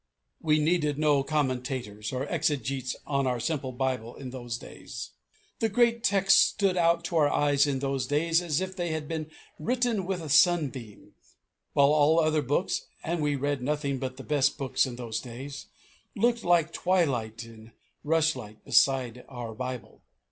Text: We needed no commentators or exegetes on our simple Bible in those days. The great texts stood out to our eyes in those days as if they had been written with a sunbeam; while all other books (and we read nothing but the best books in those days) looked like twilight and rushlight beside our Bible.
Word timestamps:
We 0.41 0.57
needed 0.57 0.97
no 0.97 1.21
commentators 1.21 2.11
or 2.11 2.25
exegetes 2.25 2.95
on 3.05 3.27
our 3.27 3.39
simple 3.39 3.71
Bible 3.71 4.15
in 4.15 4.31
those 4.31 4.57
days. 4.57 5.11
The 5.59 5.69
great 5.69 6.03
texts 6.03 6.41
stood 6.41 6.75
out 6.75 7.03
to 7.03 7.17
our 7.17 7.29
eyes 7.29 7.67
in 7.67 7.77
those 7.77 8.07
days 8.07 8.41
as 8.41 8.61
if 8.61 8.75
they 8.75 8.89
had 8.89 9.07
been 9.07 9.29
written 9.59 10.07
with 10.07 10.23
a 10.23 10.27
sunbeam; 10.27 11.13
while 11.73 11.93
all 11.93 12.19
other 12.19 12.41
books 12.41 12.87
(and 13.03 13.21
we 13.21 13.35
read 13.35 13.61
nothing 13.61 13.99
but 13.99 14.17
the 14.17 14.23
best 14.23 14.57
books 14.57 14.87
in 14.87 14.95
those 14.95 15.19
days) 15.21 15.67
looked 16.15 16.43
like 16.43 16.73
twilight 16.73 17.43
and 17.43 17.69
rushlight 18.03 18.63
beside 18.65 19.23
our 19.29 19.53
Bible. 19.53 20.01